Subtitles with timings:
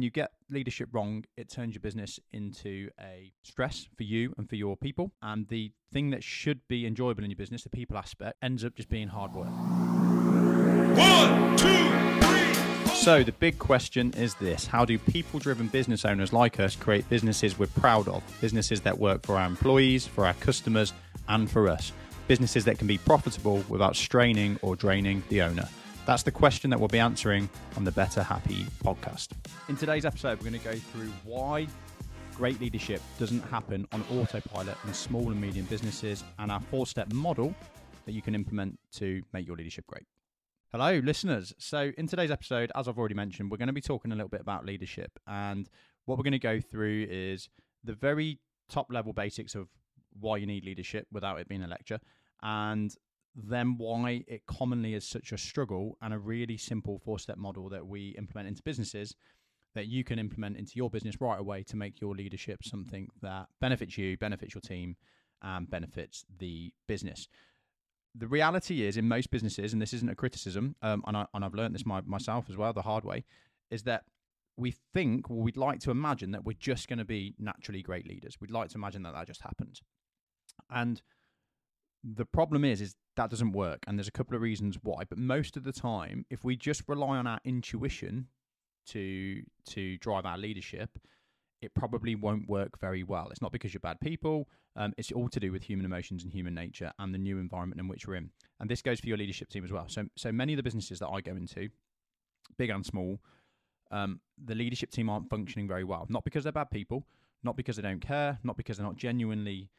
[0.00, 4.48] when you get leadership wrong, it turns your business into a stress for you and
[4.48, 5.12] for your people.
[5.20, 8.74] And the thing that should be enjoyable in your business, the people aspect, ends up
[8.74, 9.50] just being hard work.
[10.96, 11.66] One, two,
[12.26, 12.94] three.
[12.94, 17.06] So, the big question is this How do people driven business owners like us create
[17.10, 18.22] businesses we're proud of?
[18.40, 20.94] Businesses that work for our employees, for our customers,
[21.28, 21.92] and for us.
[22.26, 25.68] Businesses that can be profitable without straining or draining the owner.
[26.06, 29.28] That's the question that we'll be answering on the Better Happy podcast.
[29.68, 31.66] In today's episode, we're going to go through why
[32.34, 37.12] great leadership doesn't happen on autopilot in small and medium businesses and our four step
[37.12, 37.54] model
[38.06, 40.04] that you can implement to make your leadership great.
[40.72, 41.52] Hello, listeners.
[41.58, 44.28] So, in today's episode, as I've already mentioned, we're going to be talking a little
[44.28, 45.18] bit about leadership.
[45.26, 45.68] And
[46.06, 47.48] what we're going to go through is
[47.84, 49.68] the very top level basics of
[50.18, 52.00] why you need leadership without it being a lecture,
[52.42, 52.94] and
[53.34, 57.68] then why it commonly is such a struggle, and a really simple four step model
[57.68, 59.14] that we implement into businesses
[59.74, 63.46] that you can implement into your business right away to make your leadership something that
[63.60, 64.96] benefits you, benefits your team,
[65.42, 67.28] and benefits the business
[68.14, 71.44] the reality is in most businesses, and this isn't a criticism, um, and, I, and
[71.44, 73.24] I've learned this my, myself as well the hard way,
[73.70, 74.04] is that
[74.56, 78.06] we think, well, we'd like to imagine that we're just going to be naturally great
[78.06, 78.36] leaders.
[78.40, 79.80] We'd like to imagine that that just happens.
[80.68, 81.00] And
[82.02, 83.84] the problem is, is that doesn't work.
[83.86, 85.02] And there's a couple of reasons why.
[85.08, 88.28] But most of the time, if we just rely on our intuition
[88.86, 90.98] to to drive our leadership,
[91.60, 93.28] it probably won't work very well.
[93.30, 94.48] It's not because you're bad people.
[94.76, 97.80] Um, it's all to do with human emotions and human nature and the new environment
[97.80, 98.30] in which we're in.
[98.60, 99.86] And this goes for your leadership team as well.
[99.88, 101.68] So, so many of the businesses that I go into,
[102.56, 103.20] big and small,
[103.90, 106.06] um, the leadership team aren't functioning very well.
[106.08, 107.04] Not because they're bad people,
[107.42, 109.70] not because they don't care, not because they're not genuinely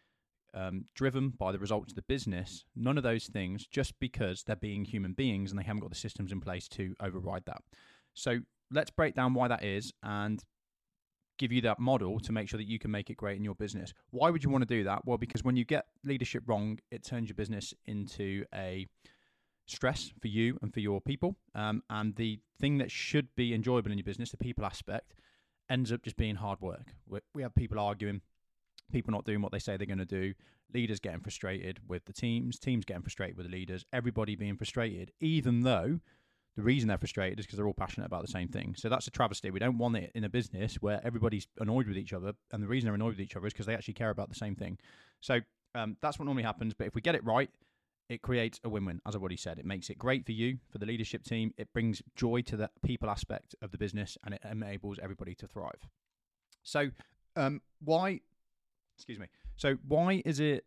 [0.53, 2.65] um, driven by the results of the business.
[2.75, 5.95] None of those things, just because they're being human beings and they haven't got the
[5.95, 7.61] systems in place to override that.
[8.13, 8.39] So
[8.71, 10.43] let's break down why that is and
[11.37, 13.55] give you that model to make sure that you can make it great in your
[13.55, 13.93] business.
[14.11, 15.05] Why would you want to do that?
[15.05, 18.85] Well, because when you get leadership wrong, it turns your business into a
[19.65, 21.35] stress for you and for your people.
[21.55, 25.13] Um, and the thing that should be enjoyable in your business, the people aspect,
[25.69, 26.93] ends up just being hard work.
[27.33, 28.21] We have people arguing,
[28.91, 30.33] people not doing what they say they're going to do,
[30.73, 35.11] leaders getting frustrated with the teams, teams getting frustrated with the leaders, everybody being frustrated,
[35.19, 35.99] even though
[36.55, 38.75] the reason they're frustrated is because they're all passionate about the same thing.
[38.77, 39.51] So that's a travesty.
[39.51, 42.67] We don't want it in a business where everybody's annoyed with each other, and the
[42.67, 44.77] reason they're annoyed with each other is because they actually care about the same thing.
[45.21, 45.39] So
[45.75, 46.73] um, that's what normally happens.
[46.73, 47.49] But if we get it right,
[48.09, 48.99] it creates a win-win.
[49.07, 51.53] As I've already said, it makes it great for you, for the leadership team.
[51.57, 55.47] It brings joy to the people aspect of the business, and it enables everybody to
[55.47, 55.87] thrive.
[56.63, 56.91] So
[57.37, 58.19] um, why?
[59.01, 59.25] Excuse me.
[59.55, 60.63] So why is it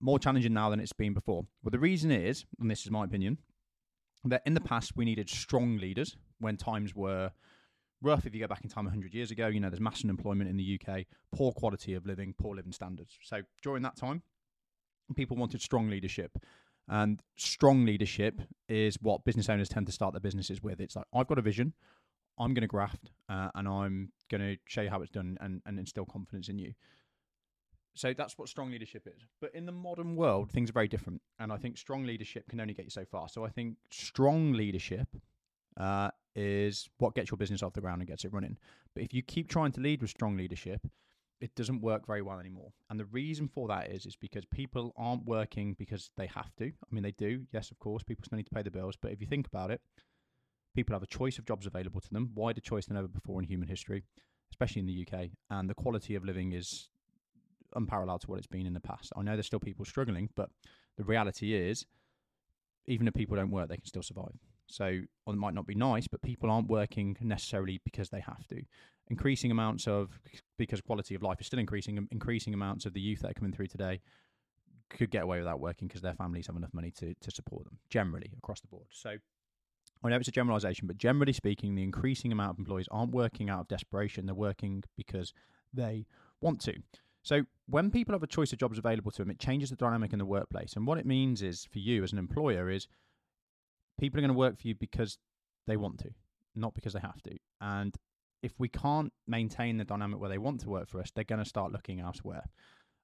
[0.00, 1.44] more challenging now than it's been before?
[1.64, 3.38] Well, the reason is, and this is my opinion,
[4.24, 7.32] that in the past we needed strong leaders when times were
[8.02, 8.24] rough.
[8.24, 10.56] If you go back in time 100 years ago, you know, there's mass unemployment in
[10.56, 13.18] the UK, poor quality of living, poor living standards.
[13.20, 14.22] So during that time,
[15.16, 16.38] people wanted strong leadership.
[16.88, 20.80] And strong leadership is what business owners tend to start their businesses with.
[20.80, 21.72] It's like, I've got a vision,
[22.38, 25.60] I'm going to graft, uh, and I'm going to show you how it's done and,
[25.66, 26.72] and instill confidence in you.
[27.94, 29.22] So that's what strong leadership is.
[29.40, 31.20] But in the modern world, things are very different.
[31.38, 33.28] And I think strong leadership can only get you so far.
[33.28, 35.08] So I think strong leadership
[35.78, 38.56] uh, is what gets your business off the ground and gets it running.
[38.94, 40.80] But if you keep trying to lead with strong leadership,
[41.42, 42.72] it doesn't work very well anymore.
[42.88, 46.66] And the reason for that is is because people aren't working because they have to.
[46.66, 48.02] I mean, they do, yes, of course.
[48.02, 48.96] People still need to pay the bills.
[48.96, 49.80] But if you think about it,
[50.74, 53.46] people have a choice of jobs available to them, wider choice than ever before in
[53.46, 54.04] human history,
[54.50, 55.30] especially in the UK.
[55.50, 56.88] And the quality of living is
[57.74, 59.12] unparalleled to what it's been in the past.
[59.16, 60.50] I know there's still people struggling, but
[60.96, 61.86] the reality is,
[62.86, 64.38] even if people don't work, they can still survive.
[64.66, 68.46] So well, it might not be nice, but people aren't working necessarily because they have
[68.48, 68.62] to.
[69.08, 70.18] Increasing amounts of
[70.58, 71.98] because quality of life is still increasing.
[71.98, 74.00] Um, increasing amounts of the youth that are coming through today
[74.88, 77.78] could get away without working because their families have enough money to to support them.
[77.90, 78.86] Generally across the board.
[78.90, 79.16] So
[80.04, 83.48] I know it's a generalization, but generally speaking, the increasing amount of employees aren't working
[83.48, 84.26] out of desperation.
[84.26, 85.32] They're working because
[85.72, 86.06] they
[86.40, 86.74] want to.
[87.22, 90.12] So when people have a choice of jobs available to them, it changes the dynamic
[90.12, 90.74] in the workplace.
[90.74, 92.88] And what it means is for you as an employer is
[93.98, 95.18] people are going to work for you because
[95.66, 96.10] they want to,
[96.56, 97.36] not because they have to.
[97.60, 97.94] And
[98.42, 101.42] if we can't maintain the dynamic where they want to work for us, they're going
[101.42, 102.44] to start looking elsewhere.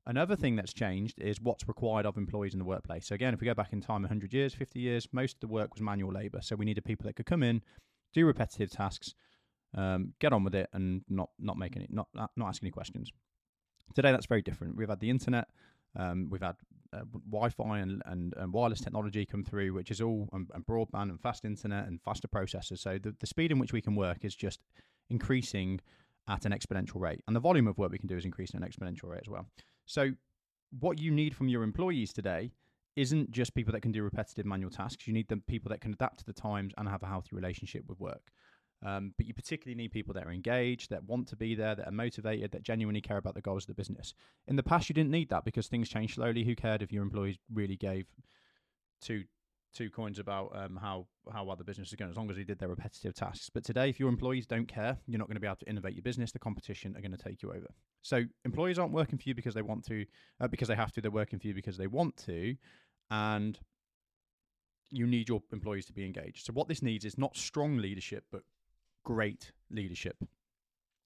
[0.08, 3.06] Another thing that's changed is what's required of employees in the workplace.
[3.06, 5.48] So again, if we go back in time 100 years, 50 years, most of the
[5.48, 6.38] work was manual labor.
[6.40, 7.60] So we needed people that could come in,
[8.14, 9.14] do repetitive tasks,
[9.76, 13.12] um, get on with it, and not not make any not not ask any questions.
[13.94, 14.76] Today, that's very different.
[14.76, 15.46] We've had the internet,
[15.94, 16.56] um, we've had
[16.94, 21.10] uh, Wi-Fi and, and, and, wireless technology come through, which is all and, and, broadband
[21.10, 22.78] and fast internet and faster processors.
[22.78, 24.60] So the, the speed in which we can work is just
[25.10, 25.80] increasing
[26.28, 27.20] at an exponential rate.
[27.26, 29.28] And the volume of work we can do is increasing at an exponential rate as
[29.28, 29.46] well.
[29.88, 30.12] So,
[30.78, 32.52] what you need from your employees today
[32.94, 35.06] isn't just people that can do repetitive manual tasks.
[35.06, 37.84] You need the people that can adapt to the times and have a healthy relationship
[37.88, 38.30] with work.
[38.84, 41.88] Um, but you particularly need people that are engaged, that want to be there, that
[41.88, 44.12] are motivated, that genuinely care about the goals of the business.
[44.46, 46.44] In the past, you didn't need that because things changed slowly.
[46.44, 48.06] Who cared if your employees really gave
[49.00, 49.24] two
[49.74, 52.44] two coins about um, how how well the business is going, as long as they
[52.44, 53.50] did their repetitive tasks.
[53.52, 55.94] But today, if your employees don't care, you're not going to be able to innovate
[55.94, 56.32] your business.
[56.32, 57.66] The competition are going to take you over.
[58.02, 60.06] So employees aren't working for you because they want to,
[60.40, 61.00] uh, because they have to.
[61.00, 62.56] They're working for you because they want to,
[63.10, 63.58] and
[64.90, 66.46] you need your employees to be engaged.
[66.46, 68.42] So what this needs is not strong leadership, but
[69.04, 70.16] great leadership.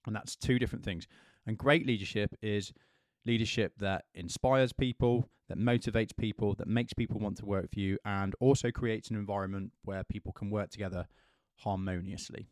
[0.05, 1.07] And that's two different things.
[1.45, 2.73] And great leadership is
[3.25, 7.97] leadership that inspires people, that motivates people, that makes people want to work for you,
[8.05, 11.07] and also creates an environment where people can work together
[11.57, 12.47] harmoniously.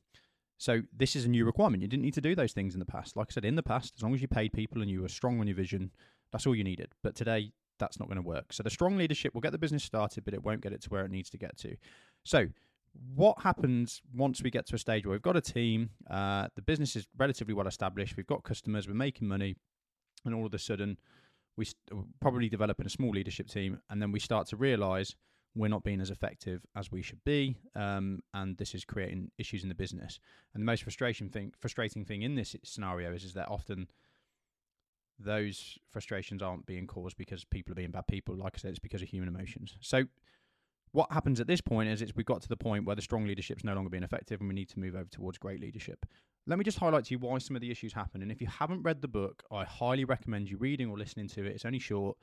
[0.57, 1.81] So this is a new requirement.
[1.81, 3.18] You didn't need to do those things in the past.
[3.18, 5.09] Like I said, in the past, as long as you paid people and you were
[5.09, 5.91] strong on your vision,
[6.31, 6.94] that's all you needed.
[7.01, 8.53] But today, that's not going to work.
[8.53, 10.89] So the strong leadership will get the business started, but it won't get it to
[10.89, 11.75] where it needs to get to.
[12.24, 12.47] So
[13.15, 16.62] what happens once we get to a stage where we've got a team, uh, the
[16.62, 19.56] business is relatively well established, we've got customers, we're making money,
[20.25, 20.97] and all of a sudden
[21.57, 21.65] we
[22.19, 25.15] probably develop in a small leadership team, and then we start to realize
[25.53, 29.63] we're not being as effective as we should be, um, and this is creating issues
[29.63, 30.19] in the business.
[30.53, 33.88] And the most frustration thing, frustrating thing in this scenario is, is that often
[35.19, 38.35] those frustrations aren't being caused because people are being bad people.
[38.35, 39.75] Like I said, it's because of human emotions.
[39.81, 40.06] So
[40.94, 43.25] what happens at this point is it's we've got to the point where the strong
[43.25, 46.06] leadership is no longer being effective and we need to move over towards great leadership.
[46.47, 48.21] Let me just highlight to you why some of the issues happen.
[48.21, 51.45] And if you haven't read the book, I highly recommend you reading or listening to
[51.45, 51.53] it.
[51.53, 52.17] It's only short.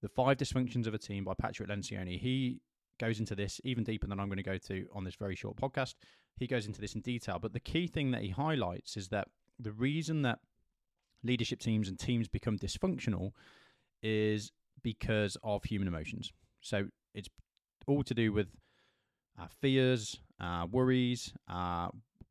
[0.00, 2.18] The Five Dysfunctions of a Team by Patrick Lencioni.
[2.18, 2.60] He
[3.00, 5.56] goes into this even deeper than I'm going to go to on this very short
[5.56, 5.94] podcast.
[6.36, 7.38] He goes into this in detail.
[7.40, 9.28] But the key thing that he highlights is that
[9.58, 10.38] the reason that
[11.24, 13.32] leadership teams and teams become dysfunctional
[14.02, 16.32] is because of human emotions.
[16.60, 17.28] So it's
[17.86, 18.48] all to do with
[19.38, 21.90] our fears, our worries, our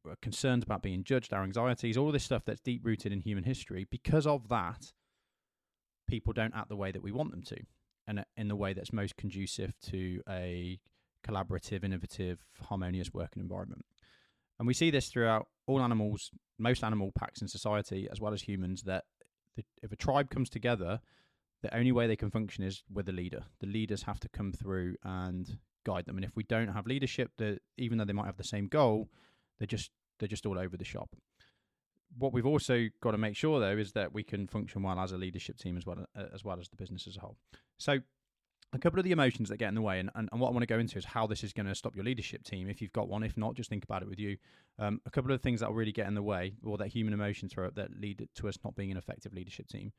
[0.10, 3.46] Uh, concerns about being judged, our anxieties, all this stuff that's deep rooted in human
[3.46, 3.88] history.
[3.90, 4.92] Because of that,
[6.10, 7.58] people don't act the way that we want them to,
[8.06, 10.78] and uh, in the way that's most conducive to a
[11.26, 13.86] collaborative, innovative, harmonious working environment.
[14.60, 18.42] And we see this throughout all animals, most animal packs in society, as well as
[18.42, 19.06] humans, that
[19.82, 21.00] if a tribe comes together,
[21.62, 23.46] the only way they can function is with a leader.
[23.62, 26.18] The leaders have to come through and guide them.
[26.18, 29.10] And if we don't have leadership, that even though they might have the same goal,
[29.60, 31.16] they're just they're just all over the shop.
[32.18, 35.12] What we've also got to make sure though is that we can function well as
[35.12, 37.38] a leadership team as well as well as the business as a whole.
[37.78, 38.00] So
[38.74, 40.52] a couple of the emotions that get in the way, and, and, and what I
[40.52, 42.82] want to go into is how this is going to stop your leadership team if
[42.82, 43.24] you've got one.
[43.24, 44.38] If not, just think about it with you.
[44.80, 47.14] Um, a couple of things that will really get in the way, or that human
[47.14, 49.94] emotions throw up that lead to us not being an effective leadership team,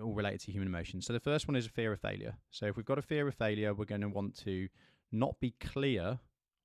[0.00, 1.06] all related to human emotions.
[1.06, 2.36] So the first one is a fear of failure.
[2.50, 4.68] So if we've got a fear of failure, we're going to want to
[5.10, 6.20] not be clear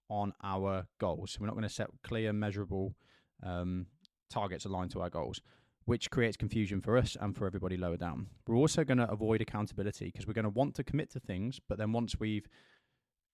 [0.09, 1.38] on our goals.
[1.39, 2.94] We're not going to set clear, measurable
[3.41, 3.88] um,
[4.29, 5.41] targets aligned to our goals
[5.85, 8.27] which creates confusion for us and for everybody lower down.
[8.47, 11.59] We're also going to avoid accountability because we're going to want to commit to things,
[11.67, 12.47] but then once we've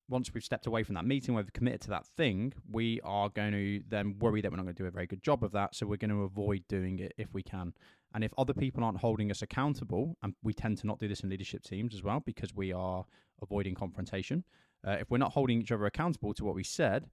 [0.10, 3.52] once we've stepped away from that meeting, we've committed to that thing, we are going
[3.52, 5.76] to then worry that we're not going to do a very good job of that.
[5.76, 7.74] So we're going to avoid doing it if we can.
[8.16, 11.20] And if other people aren't holding us accountable, and we tend to not do this
[11.20, 13.06] in leadership teams as well because we are
[13.44, 14.44] avoiding confrontation.
[14.88, 17.10] Uh, if we're not holding each other accountable to what we said,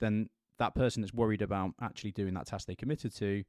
[0.00, 3.44] then that person that's worried about actually doing that task they committed to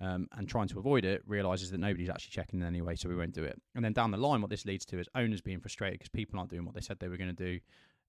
[0.00, 3.16] um, and trying to avoid it realizes that nobody's actually checking in anyway, so we
[3.16, 3.60] won't do it.
[3.74, 6.38] And then down the line, what this leads to is owners being frustrated because people
[6.38, 7.60] aren't doing what they said they were going to do,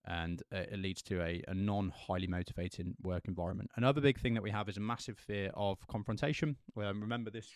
[0.05, 3.70] and uh, it leads to a, a non highly motivating work environment.
[3.75, 6.55] Another big thing that we have is a massive fear of confrontation.
[6.77, 7.50] Um, remember, this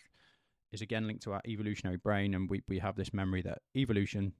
[0.72, 4.34] is again linked to our evolutionary brain, and we, we have this memory that evolution,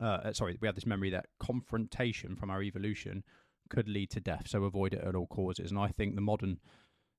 [0.00, 3.24] uh, sorry, we have this memory that confrontation from our evolution
[3.70, 5.70] could lead to death, so avoid it at all causes.
[5.70, 6.58] And I think the modern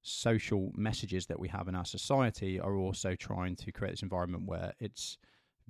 [0.01, 4.46] social messages that we have in our society are also trying to create this environment
[4.46, 5.17] where it's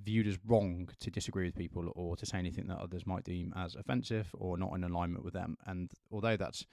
[0.02, 3.52] viewed as wrong to disagree with people or to say anything that others might deem
[3.56, 5.56] as offensive or not in alignment with them.
[5.66, 6.66] And although that's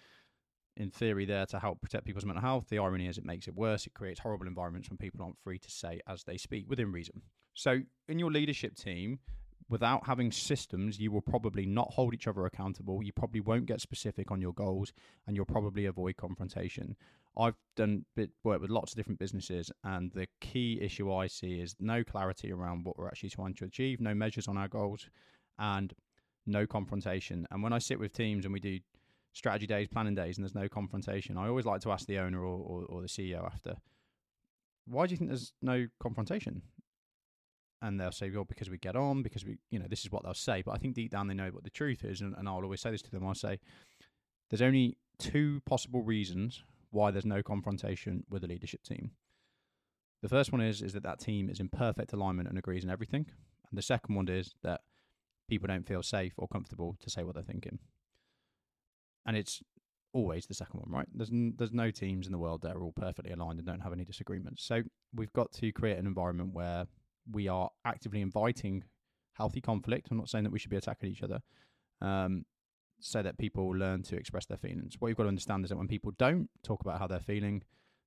[0.75, 3.55] in theory there to help protect people's mental health, the irony is it makes it
[3.55, 3.87] worse.
[3.87, 7.21] It creates horrible environments when people aren't free to say as they speak within reason.
[7.53, 9.19] So, in your leadership team,
[9.69, 13.03] without having systems, you will probably not hold each other accountable.
[13.03, 14.93] You probably won't get specific on your goals,
[15.25, 16.95] and you'll probably avoid confrontation.
[17.37, 21.59] I've done bit work with lots of different businesses, and the key issue I see
[21.59, 25.07] is no clarity around what we're actually trying to achieve, no measures on our goals,
[25.57, 25.93] and
[26.45, 27.47] no confrontation.
[27.51, 28.79] And when I sit with teams and we do
[29.33, 32.39] strategy days, planning days, and there's no confrontation, I always like to ask the owner
[32.39, 33.75] or, or, or the CEO after,
[34.85, 36.61] why do you think there's no confrontation?
[37.83, 40.23] And they'll say, well, because we get on, because we, you know, this is what
[40.23, 40.63] they'll say.
[40.65, 42.21] But I think deep down they know what the truth is.
[42.21, 43.27] And, and I'll always say this to them.
[43.27, 43.59] I'll say,
[44.49, 49.11] there's only two possible reasons why there's no confrontation with the leadership team.
[50.21, 52.89] The first one is is that that team is in perfect alignment and agrees on
[52.89, 53.25] everything,
[53.69, 54.81] and the second one is that
[55.49, 57.79] people don't feel safe or comfortable to say what they're thinking.
[59.25, 59.61] And it's
[60.13, 61.07] always the second one, right?
[61.13, 63.81] There's n- there's no teams in the world that are all perfectly aligned and don't
[63.81, 64.63] have any disagreements.
[64.63, 66.85] So we've got to create an environment where
[67.31, 68.83] we are actively inviting
[69.33, 70.09] healthy conflict.
[70.11, 71.41] I'm not saying that we should be attacking each other.
[72.01, 72.45] Um,
[72.99, 74.95] so that people learn to express their feelings.
[74.97, 77.63] What you've got to understand is that when people don't talk about how they're feeling,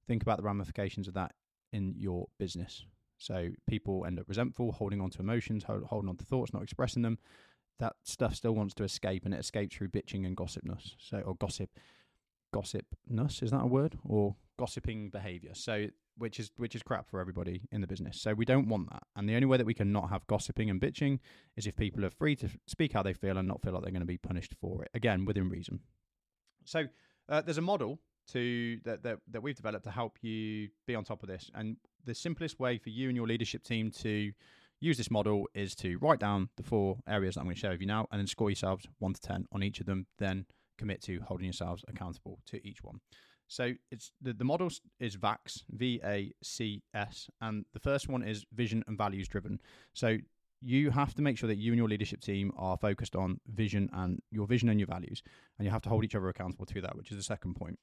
[0.07, 1.33] think about the ramifications of that
[1.73, 2.87] in your business.
[3.19, 6.63] So people end up resentful, holding on to emotions, hold, holding on to thoughts, not
[6.63, 7.19] expressing them.
[7.79, 10.97] That stuff still wants to escape, and it escapes through bitching and gossipness.
[10.99, 11.71] So, or gossip,
[12.55, 13.99] gossipness is that a word?
[14.03, 15.55] Or gossiping behaviour.
[15.55, 18.21] So, which is which is crap for everybody in the business.
[18.21, 19.03] So we don't want that.
[19.15, 21.19] And the only way that we can not have gossiping and bitching
[21.57, 23.93] is if people are free to speak how they feel and not feel like they're
[23.93, 24.91] going to be punished for it.
[24.95, 25.81] Again, within reason.
[26.65, 26.87] So
[27.29, 27.99] uh, there's a model
[28.33, 31.51] to that, that that we've developed to help you be on top of this.
[31.55, 34.33] And the simplest way for you and your leadership team to
[34.81, 37.71] use this model is to write down the four areas that I'm going to share
[37.71, 40.07] with you now, and then score yourselves one to ten on each of them.
[40.19, 40.47] Then
[40.79, 43.01] commit to holding yourselves accountable to each one.
[43.49, 48.23] So it's the, the model is VACS, V A C S, and the first one
[48.23, 49.61] is vision and values driven.
[49.93, 50.19] So
[50.61, 53.89] you have to make sure that you and your leadership team are focused on vision
[53.93, 55.23] and your vision and your values,
[55.59, 57.79] and you have to hold each other accountable to that, which is the second point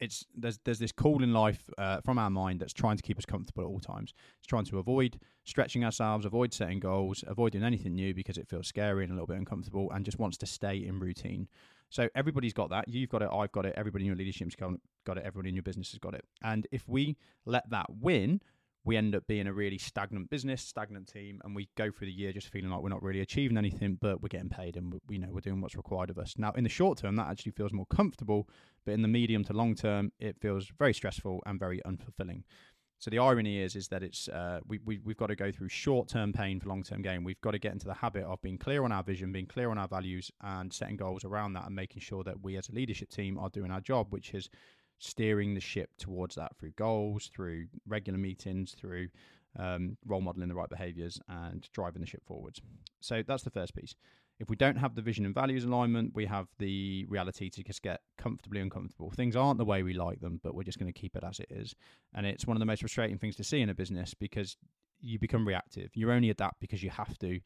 [0.00, 3.18] it's there's there's this call in life uh, from our mind that's trying to keep
[3.18, 4.12] us comfortable at all times.
[4.38, 8.48] It's trying to avoid stretching ourselves, avoid setting goals, avoid doing anything new because it
[8.48, 11.48] feels scary and a little bit uncomfortable, and just wants to stay in routine.
[11.90, 12.88] So everybody's got that.
[12.88, 13.30] You've got it.
[13.32, 13.74] I've got it.
[13.76, 14.72] Everybody in your leadership's got
[15.16, 15.22] it.
[15.24, 16.24] Everybody in your business has got it.
[16.42, 17.16] And if we
[17.46, 18.40] let that win,
[18.84, 22.12] we end up being a really stagnant business, stagnant team, and we go through the
[22.12, 25.00] year just feeling like we're not really achieving anything, but we're getting paid and we
[25.10, 26.34] you know we're doing what's required of us.
[26.38, 28.48] Now, in the short term, that actually feels more comfortable,
[28.86, 32.44] but in the medium to long term, it feels very stressful and very unfulfilling.
[33.00, 35.68] So the irony is, is that it's uh, we, we we've got to go through
[35.68, 37.22] short term pain for long term gain.
[37.22, 39.70] We've got to get into the habit of being clear on our vision, being clear
[39.70, 42.72] on our values, and setting goals around that, and making sure that we as a
[42.72, 44.50] leadership team are doing our job, which is
[44.98, 49.08] steering the ship towards that through goals, through regular meetings, through
[49.56, 52.60] um, role modeling the right behaviors and driving the ship forwards.
[53.00, 53.94] So that's the first piece.
[54.38, 57.82] If we don't have the vision and values alignment, we have the reality to just
[57.82, 59.10] get comfortably uncomfortable.
[59.10, 61.40] Things aren't the way we like them, but we're just going to keep it as
[61.40, 61.74] it is.
[62.14, 64.56] And it's one of the most frustrating things to see in a business because
[65.00, 65.90] you become reactive.
[65.94, 67.40] You only adapt because you have to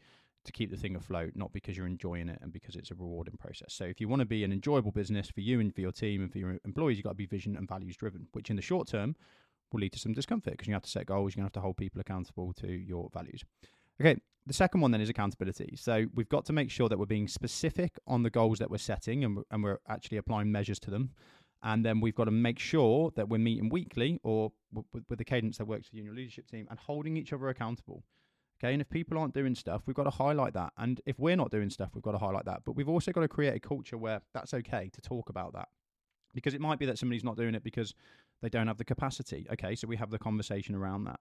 [0.45, 3.37] to keep the thing afloat, not because you're enjoying it and because it's a rewarding
[3.37, 3.73] process.
[3.73, 6.21] So if you want to be an enjoyable business for you and for your team
[6.21, 8.63] and for your employees, you've got to be vision and values driven, which in the
[8.63, 9.15] short term
[9.73, 11.61] will lead to some discomfort because you have to set goals, you're going to have
[11.61, 13.45] to hold people accountable to your values.
[14.01, 15.77] Okay, the second one then is accountability.
[15.77, 18.79] So we've got to make sure that we're being specific on the goals that we're
[18.79, 21.11] setting and and we're actually applying measures to them.
[21.63, 25.25] And then we've got to make sure that we're meeting weekly or with, with the
[25.25, 28.03] cadence that works for you and your leadership team and holding each other accountable.
[28.63, 30.73] Okay, and if people aren't doing stuff, we've got to highlight that.
[30.77, 32.63] And if we're not doing stuff, we've got to highlight that.
[32.65, 35.69] But we've also got to create a culture where that's okay to talk about that.
[36.35, 37.95] Because it might be that somebody's not doing it because
[38.41, 39.47] they don't have the capacity.
[39.53, 41.21] Okay, so we have the conversation around that.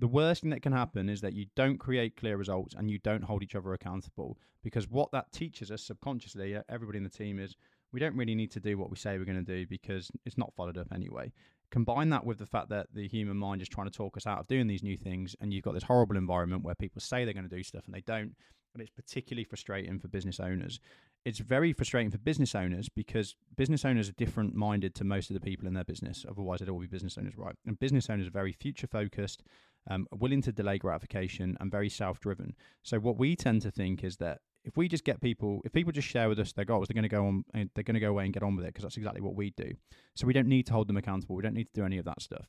[0.00, 2.98] The worst thing that can happen is that you don't create clear results and you
[3.00, 4.38] don't hold each other accountable.
[4.62, 7.54] Because what that teaches us subconsciously, everybody in the team, is
[7.92, 10.38] we don't really need to do what we say we're going to do because it's
[10.38, 11.30] not followed up anyway.
[11.70, 14.40] Combine that with the fact that the human mind is trying to talk us out
[14.40, 17.34] of doing these new things, and you've got this horrible environment where people say they're
[17.34, 18.34] going to do stuff and they don't,
[18.72, 20.80] and it's particularly frustrating for business owners.
[21.24, 25.34] It's very frustrating for business owners because business owners are different minded to most of
[25.34, 26.24] the people in their business.
[26.28, 27.54] Otherwise, they'd all be business owners, right?
[27.66, 29.42] And business owners are very future focused,
[29.90, 32.54] um, willing to delay gratification, and very self driven.
[32.82, 35.92] So, what we tend to think is that if we just get people, if people
[35.92, 38.10] just share with us their goals, they're going to go on, they're going to go
[38.10, 39.72] away and get on with it because that's exactly what we do.
[40.14, 41.36] So we don't need to hold them accountable.
[41.36, 42.48] We don't need to do any of that stuff.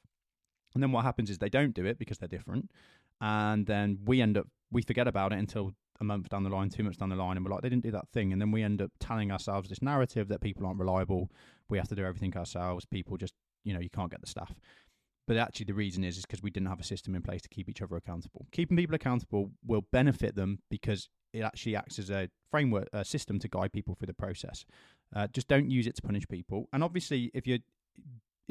[0.74, 2.72] And then what happens is they don't do it because they're different,
[3.20, 6.70] and then we end up we forget about it until a month down the line,
[6.70, 8.34] two months down the line, and we're like, they didn't do that thing.
[8.34, 11.31] And then we end up telling ourselves this narrative that people aren't reliable.
[11.70, 12.86] We have to do everything ourselves.
[12.86, 14.53] People just, you know, you can't get the stuff.
[15.27, 17.50] But actually, the reason is is because we didn't have a system in place to
[17.50, 18.48] keep each other accountable.
[18.51, 23.39] Keeping people accountable will benefit them because it actually acts as a framework, a system
[23.39, 24.65] to guide people through the process.
[25.15, 26.67] Uh, just don't use it to punish people.
[26.74, 27.60] And obviously, if you're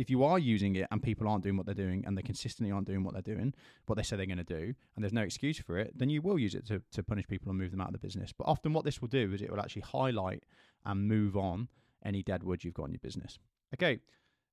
[0.00, 2.72] if you are using it and people aren't doing what they're doing and they consistently
[2.72, 3.52] aren't doing what they're doing,
[3.84, 6.22] what they say they're going to do, and there's no excuse for it, then you
[6.22, 8.32] will use it to, to punish people and move them out of the business.
[8.32, 10.44] But often what this will do is it will actually highlight
[10.86, 11.68] and move on
[12.02, 13.38] any dead wood you've got in your business.
[13.74, 14.00] Okay.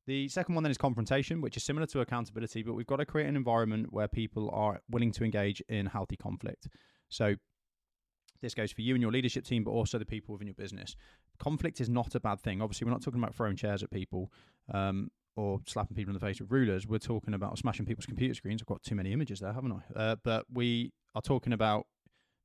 [0.06, 3.06] The second one then is confrontation, which is similar to accountability, but we've got to
[3.06, 6.68] create an environment where people are willing to engage in healthy conflict.
[7.10, 7.36] So
[8.42, 10.96] this goes for you and your leadership team, but also the people within your business.
[11.40, 12.62] Conflict is not a bad thing.
[12.62, 14.32] Obviously, we're not talking about throwing chairs at people
[14.74, 16.88] um, or slapping people in the face with rulers.
[16.88, 18.62] We're talking about smashing people's computer screens.
[18.62, 20.00] I've got too many images there, haven't I?
[20.00, 21.86] Uh, but we are talking about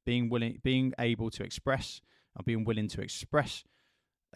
[0.04, 2.00] being willing, being able to express,
[2.37, 3.64] and being willing to express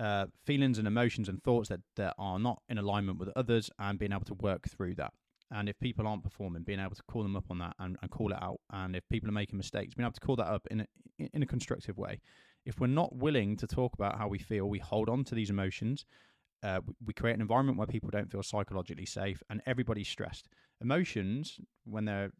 [0.00, 3.98] uh, feelings and emotions and thoughts that, that are not in alignment with others, and
[3.98, 5.12] being able to work through that.
[5.50, 8.10] And if people aren't performing, being able to call them up on that and, and
[8.10, 8.60] call it out.
[8.72, 10.86] And if people are making mistakes, being able to call that up in a,
[11.32, 12.20] in a constructive way.
[12.64, 15.50] If we're not willing to talk about how we feel, we hold on to these
[15.50, 16.04] emotions.
[16.62, 20.48] Uh, we create an environment where people don't feel psychologically safe and everybody's stressed.
[20.80, 22.30] Emotions, when they're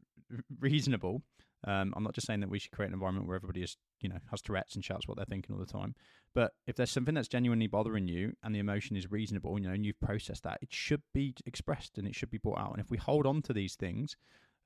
[0.59, 1.23] reasonable,
[1.67, 4.09] um, I'm not just saying that we should create an environment where everybody is, you
[4.09, 5.95] know, has Tourette's and shouts what they're thinking all the time.
[6.35, 9.75] But if there's something that's genuinely bothering you and the emotion is reasonable, you know,
[9.75, 12.73] and you've processed that, it should be expressed and it should be brought out.
[12.73, 14.17] And if we hold on to these things,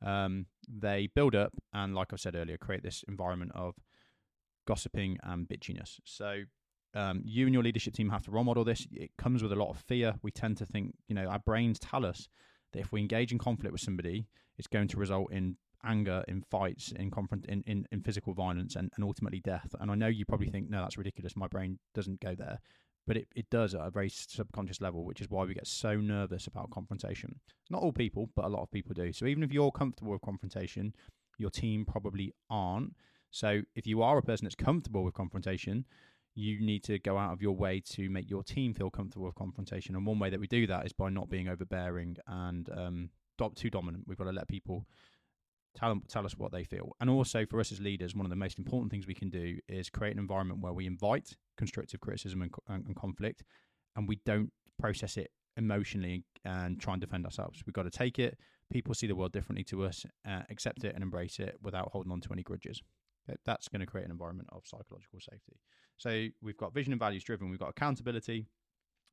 [0.05, 3.75] um, they build up and, like I said earlier, create this environment of
[4.67, 6.01] gossiping and bitchiness.
[6.05, 6.43] So
[6.95, 8.87] um, you and your leadership team have to role model this.
[8.93, 10.15] It comes with a lot of fear.
[10.23, 12.29] We tend to think, you know, our brains tell us
[12.73, 14.27] that if we engage in conflict with somebody,
[14.59, 18.77] it's going to result in anger, in fights, in confront, in, in, in physical violence,
[18.77, 19.75] and, and ultimately death.
[19.81, 21.37] And I know you probably think, no, that's ridiculous.
[21.37, 22.61] My brain doesn't go there,
[23.07, 25.97] but it, it does at a very subconscious level, which is why we get so
[25.97, 27.41] nervous about confrontation.
[27.71, 29.13] Not all people, but a lot of people do.
[29.13, 30.95] So even if you're comfortable with confrontation,
[31.39, 32.95] your team probably aren't.
[33.31, 35.87] So if you are a person that's comfortable with confrontation,
[36.35, 39.35] you need to go out of your way to make your team feel comfortable with
[39.35, 39.97] confrontation.
[39.97, 43.11] And one way that we do that is by not being overbearing and um,
[43.55, 44.05] too dominant.
[44.07, 44.87] We've got to let people
[45.75, 46.95] tell them, tell us what they feel.
[47.01, 49.59] And also for us as leaders, one of the most important things we can do
[49.69, 53.43] is create an environment where we invite constructive criticism and, and, and conflict,
[53.97, 57.63] and we don't process it emotionally and try and defend ourselves.
[57.67, 58.39] We've got to take it.
[58.73, 62.13] People see the world differently to us, uh, accept it and embrace it without holding
[62.13, 62.83] on to any grudges.
[63.45, 65.61] That's going to create an environment of psychological safety.
[66.01, 67.51] So we've got vision and values driven.
[67.51, 68.47] We've got accountability.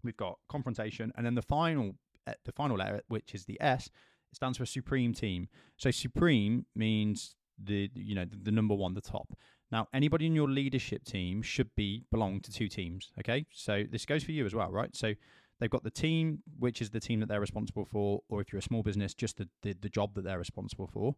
[0.03, 1.95] We've got confrontation, and then the final,
[2.25, 5.49] uh, the final letter, which is the S, it stands for supreme team.
[5.75, 9.33] So supreme means the you know the, the, number one, the top.
[9.69, 13.11] Now, anybody in your leadership team should be belong to two teams.
[13.19, 14.95] Okay, so this goes for you as well, right?
[14.95, 15.13] So
[15.59, 18.59] they've got the team, which is the team that they're responsible for, or if you're
[18.59, 21.15] a small business, just the, the, the job that they're responsible for,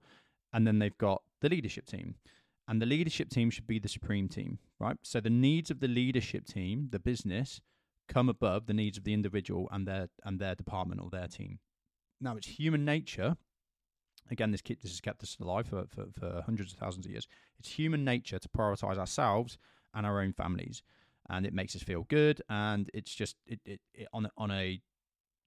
[0.52, 2.16] and then they've got the leadership team.
[2.70, 4.96] And the leadership team should be the supreme team, right?
[5.02, 7.62] So the needs of the leadership team, the business,
[8.08, 11.58] come above the needs of the individual and their and their department or their team.
[12.22, 13.38] Now, it's human nature.
[14.30, 17.12] Again, this, keep, this has kept us alive for, for, for hundreds of thousands of
[17.12, 17.28] years.
[17.58, 19.58] It's human nature to prioritize ourselves
[19.96, 20.84] and our own families,
[21.28, 22.40] and it makes us feel good.
[22.50, 24.80] And it's just it, it, it on on a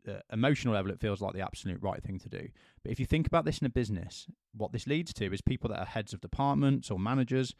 [0.08, 2.48] uh, emotional level, it feels like the absolute right thing to do.
[2.82, 5.70] But if you think about this in a business, what this leads to is people
[5.70, 7.54] that are heads of departments or managers.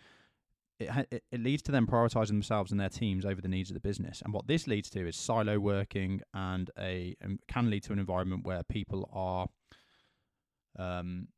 [0.81, 3.75] It, it, it leads to them prioritizing themselves and their teams over the needs of
[3.75, 4.23] the business.
[4.23, 7.99] And what this leads to is silo working and a and can lead to an
[7.99, 9.47] environment where people are
[10.79, 11.29] um,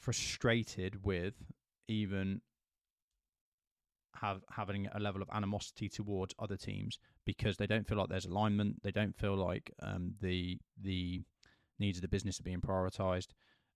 [0.00, 1.34] frustrated with
[1.88, 2.40] even
[4.20, 8.26] have having a level of animosity towards other teams because they don't feel like there's
[8.26, 8.82] alignment.
[8.82, 11.22] They don't feel like um, the the
[11.78, 13.28] needs of the business are being prioritized,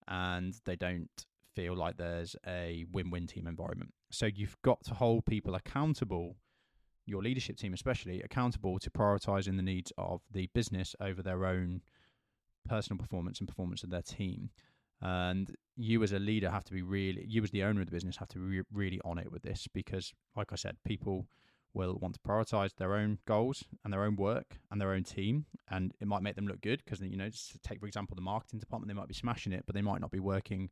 [0.06, 1.08] and they don't
[1.54, 3.92] feel like there's a win-win team environment.
[4.10, 6.36] So you've got to hold people accountable,
[7.04, 11.80] your leadership team especially accountable to prioritizing the needs of the business over their own
[12.68, 14.50] personal performance and performance of their team.
[15.00, 17.92] And you as a leader have to be really, you as the owner of the
[17.92, 21.26] business have to be really on it with this because, like I said, people
[21.74, 25.46] will want to prioritize their own goals and their own work and their own team.
[25.70, 27.28] And it might make them look good because, you know,
[27.62, 30.10] take, for example, the marketing department, they might be smashing it, but they might not
[30.10, 30.70] be working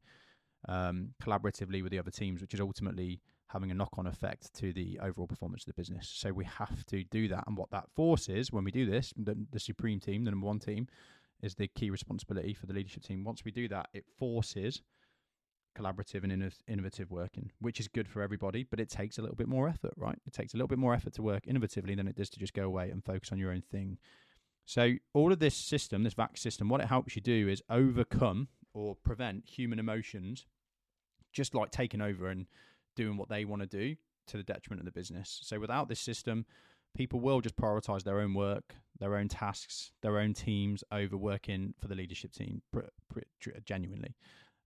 [0.68, 4.72] um, collaboratively with the other teams, which is ultimately having a knock on effect to
[4.72, 6.10] the overall performance of the business.
[6.12, 7.44] So we have to do that.
[7.46, 10.58] And what that forces when we do this, the, the supreme team, the number one
[10.58, 10.88] team,
[11.42, 13.25] is the key responsibility for the leadership team.
[13.25, 14.83] Once we do that, it forces
[15.77, 19.49] collaborative and innovative working, which is good for everybody, but it takes a little bit
[19.49, 20.18] more effort, right?
[20.27, 22.55] It takes a little bit more effort to work innovatively than it does to just
[22.55, 23.99] go away and focus on your own thing.
[24.64, 28.49] So, all of this system, this VAC system, what it helps you do is overcome
[28.75, 30.46] or prevent human emotions
[31.33, 32.46] just like taking over and
[32.96, 33.94] doing what they want to do
[34.27, 35.38] to the detriment of the business.
[35.42, 36.46] So, without this system,
[36.96, 41.74] people will just prioritize their own work, their own tasks, their own teams over working
[41.78, 42.62] for the leadership team
[43.64, 44.16] genuinely.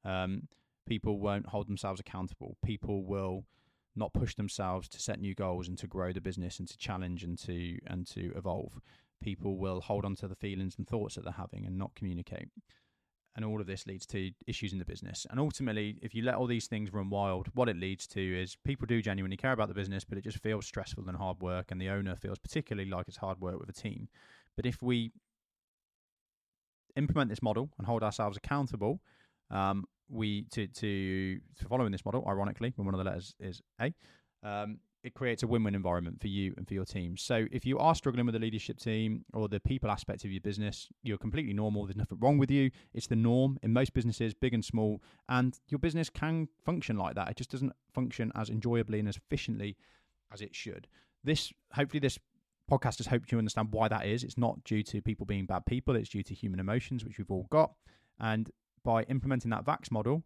[0.04, 0.48] Um,
[0.86, 2.56] people won't hold themselves accountable.
[2.64, 3.44] People will
[3.96, 7.24] not push themselves to set new goals and to grow the business and to challenge
[7.24, 8.80] and to and to evolve.
[9.22, 12.48] People will hold on to the feelings and thoughts that they're having and not communicate.
[13.36, 15.24] And all of this leads to issues in the business.
[15.30, 18.56] And ultimately, if you let all these things run wild, what it leads to is
[18.64, 21.70] people do genuinely care about the business, but it just feels stressful and hard work.
[21.70, 24.08] And the owner feels particularly like it's hard work with a team.
[24.56, 25.12] But if we
[26.96, 29.00] implement this model and hold ourselves accountable,
[29.50, 32.24] um, we to, to to following this model.
[32.26, 33.94] Ironically, when one of the letters is A,
[34.42, 37.16] um, it creates a win-win environment for you and for your team.
[37.16, 40.42] So if you are struggling with the leadership team or the people aspect of your
[40.42, 41.86] business, you're completely normal.
[41.86, 42.70] There's nothing wrong with you.
[42.92, 47.14] It's the norm in most businesses, big and small, and your business can function like
[47.14, 47.30] that.
[47.30, 49.76] It just doesn't function as enjoyably and as efficiently
[50.32, 50.86] as it should.
[51.24, 52.18] This hopefully this
[52.70, 54.22] podcast has helped you understand why that is.
[54.22, 57.30] It's not due to people being bad people, it's due to human emotions, which we've
[57.30, 57.72] all got.
[58.20, 58.50] And
[58.84, 60.22] by implementing that VACS model,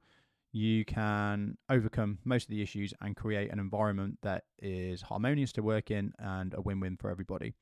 [0.54, 5.64] you can overcome most of the issues and create an environment that is harmonious to
[5.64, 7.52] work in and a win win for everybody.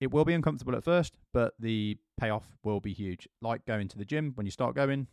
[0.00, 3.26] It will be uncomfortable at first, but the payoff will be huge.
[3.42, 5.08] Like going to the gym, when you start going,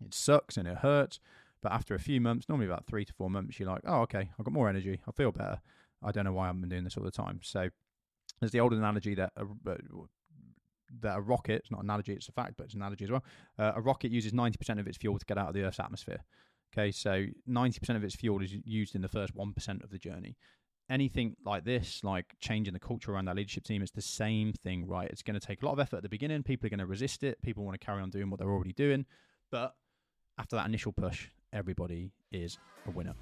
[0.00, 1.18] it sucks and it hurts.
[1.62, 4.30] But after a few months, normally about three to four months, you're like, oh, okay,
[4.38, 5.00] I've got more energy.
[5.08, 5.60] I feel better.
[6.00, 7.40] I don't know why I haven't been doing this all the time.
[7.42, 7.70] So
[8.38, 9.46] there's the old analogy that a,
[11.00, 13.10] that a rocket, it's not an analogy, it's a fact, but it's an analogy as
[13.10, 13.24] well.
[13.58, 16.24] Uh, a rocket uses 90% of its fuel to get out of the Earth's atmosphere.
[16.76, 20.36] Okay, so 90% of its fuel is used in the first 1% of the journey.
[20.88, 24.86] Anything like this, like changing the culture around that leadership team, it's the same thing,
[24.86, 25.08] right?
[25.10, 26.42] It's going to take a lot of effort at the beginning.
[26.42, 27.40] People are going to resist it.
[27.42, 29.06] People want to carry on doing what they're already doing.
[29.50, 29.74] But
[30.38, 33.14] after that initial push, everybody is a winner.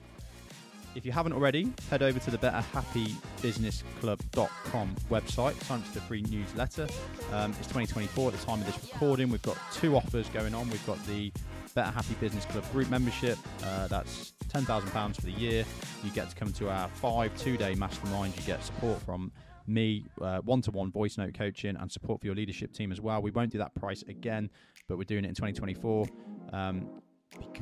[0.94, 6.22] If you haven't already, head over to the betterhappybusinessclub.com website, sign up to the free
[6.22, 6.87] newsletter.
[7.33, 9.28] Um, it's 2024 at the time of this recording.
[9.28, 10.70] We've got two offers going on.
[10.70, 11.33] We've got the
[11.74, 13.38] Better Happy Business Club group membership.
[13.64, 15.64] Uh, that's £10,000 for the year.
[16.04, 18.37] You get to come to our five two day mastermind.
[18.37, 19.33] You get support from
[19.66, 20.04] me,
[20.44, 23.20] one to one voice note coaching, and support for your leadership team as well.
[23.20, 24.48] We won't do that price again,
[24.88, 26.07] but we're doing it in 2024.
[26.52, 26.88] Um,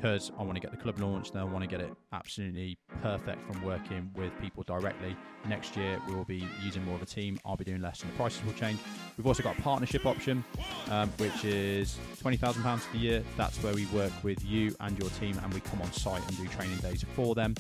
[0.03, 2.79] because I want to get the club launched and I want to get it absolutely
[3.03, 5.17] perfect from working with people directly.
[5.49, 7.39] Next year, we will be using more of a team.
[7.45, 8.81] I'll be doing less and the prices will change.
[9.17, 10.45] We've also got a partnership option,
[10.91, 13.25] um, which is £20,000 for the year.
[13.37, 16.37] That's where we work with you and your team and we come on site and
[16.37, 17.55] do training days for them.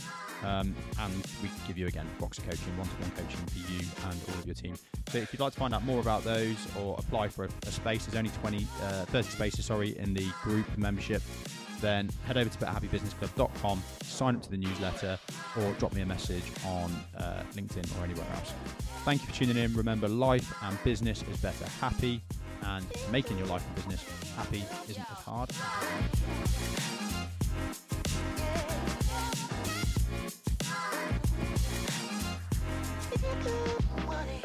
[0.44, 4.46] Um, and we give you again Voxer coaching, one-to-one coaching for you and all of
[4.46, 4.74] your team.
[5.08, 7.70] So if you'd like to find out more about those or apply for a, a
[7.70, 11.22] space, there's only 20, uh, 30 spaces, sorry, in the group membership
[11.82, 15.18] then head over to betterhappybusinessclub.com, sign up to the newsletter,
[15.58, 18.54] or drop me a message on uh, LinkedIn or anywhere else.
[19.04, 19.74] Thank you for tuning in.
[19.74, 22.22] Remember, life and business is better happy,
[22.62, 24.04] and making your life and business
[24.36, 25.50] happy isn't as hard.
[34.06, 34.41] wanna